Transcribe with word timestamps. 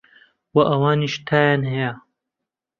وە 0.55 0.63
ئەوانیش 0.69 1.15
تایان 1.27 1.61
هەیە 1.71 1.91